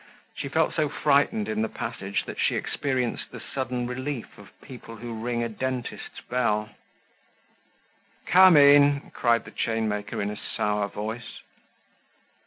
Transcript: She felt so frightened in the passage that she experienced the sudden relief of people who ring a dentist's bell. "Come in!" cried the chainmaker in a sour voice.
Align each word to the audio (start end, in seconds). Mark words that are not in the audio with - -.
She 0.35 0.49
felt 0.49 0.73
so 0.73 0.89
frightened 0.89 1.47
in 1.47 1.61
the 1.61 1.69
passage 1.69 2.25
that 2.25 2.39
she 2.39 2.55
experienced 2.55 3.29
the 3.29 3.39
sudden 3.39 3.85
relief 3.85 4.39
of 4.39 4.49
people 4.59 4.95
who 4.95 5.13
ring 5.13 5.43
a 5.43 5.47
dentist's 5.49 6.21
bell. 6.27 6.69
"Come 8.25 8.57
in!" 8.57 9.11
cried 9.11 9.45
the 9.45 9.51
chainmaker 9.51 10.19
in 10.19 10.31
a 10.31 10.35
sour 10.55 10.87
voice. 10.87 11.41